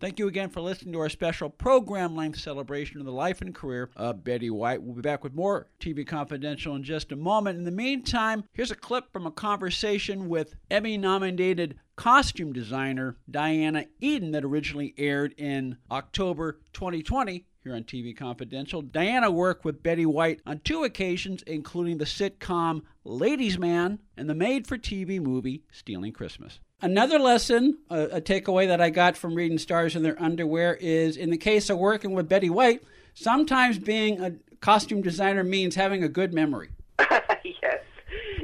[0.00, 3.52] Thank you again for listening to our special program length celebration of the life and
[3.52, 4.80] career of Betty White.
[4.80, 7.58] We'll be back with more TV Confidential in just a moment.
[7.58, 13.86] In the meantime, here's a clip from a conversation with Emmy nominated costume designer Diana
[13.98, 18.82] Eden that originally aired in October 2020 here on TV Confidential.
[18.82, 24.34] Diana worked with Betty White on two occasions, including the sitcom Ladies Man and the
[24.36, 26.60] made for TV movie Stealing Christmas.
[26.80, 31.30] Another lesson, a, takeaway that I got from reading Stars in Their Underwear is in
[31.30, 36.08] the case of working with Betty White, sometimes being a costume designer means having a
[36.08, 36.68] good memory.
[37.00, 37.80] yes,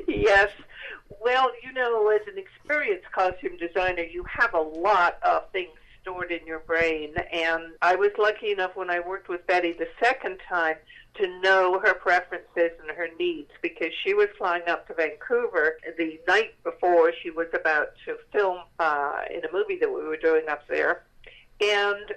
[0.09, 0.51] yes.
[1.21, 5.71] Well, you know, as an experienced costume designer, you have a lot of things
[6.03, 7.15] stored in your brain.
[7.33, 10.75] And I was lucky enough when I worked with Betty the second time
[11.15, 16.19] to know her preferences and her needs because she was flying up to Vancouver the
[16.27, 20.49] night before she was about to film uh, in a movie that we were doing
[20.49, 21.05] up there.
[21.61, 22.13] And,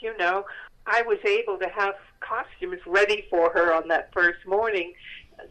[0.00, 0.44] you know,
[0.86, 4.94] I was able to have costumes ready for her on that first morning,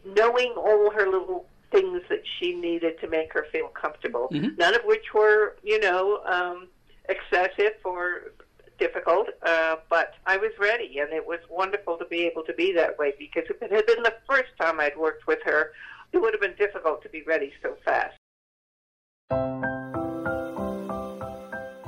[0.06, 4.30] knowing all her little things that she needed to make her feel comfortable.
[4.32, 4.56] Mm-hmm.
[4.58, 6.68] None of which were, you know, um,
[7.10, 8.32] excessive or
[8.78, 12.74] difficult, uh, but I was ready, and it was wonderful to be able to be
[12.74, 15.72] that way because if it had been the first time I'd worked with her,
[16.12, 18.16] it would have been difficult to be ready so fast.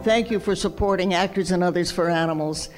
[0.04, 2.70] Thank you for supporting Actors and Others for Animals.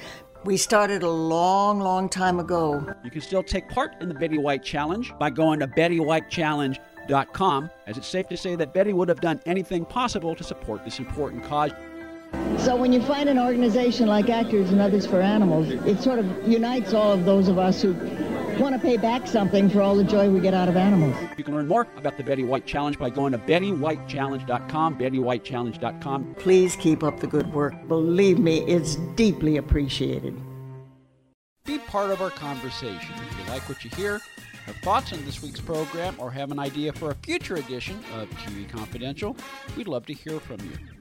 [0.43, 2.83] We started a long, long time ago.
[3.03, 7.97] You can still take part in the Betty White Challenge by going to BettyWhiteChallenge.com, as
[7.97, 11.43] it's safe to say that Betty would have done anything possible to support this important
[11.43, 11.69] cause.
[12.61, 16.47] So when you find an organization like Actors and Others for Animals, it sort of
[16.47, 17.93] unites all of those of us who
[18.59, 21.15] want to pay back something for all the joy we get out of animals.
[21.39, 26.35] You can learn more about the Betty White Challenge by going to BettyWhiteChallenge.com, BettyWhiteChallenge.com.
[26.35, 27.73] Please keep up the good work.
[27.87, 30.39] Believe me, it's deeply appreciated.
[31.65, 33.15] Be part of our conversation.
[33.27, 34.21] If you like what you hear,
[34.67, 38.29] have thoughts on this week's program, or have an idea for a future edition of
[38.29, 39.35] TV Confidential,
[39.75, 41.00] we'd love to hear from you.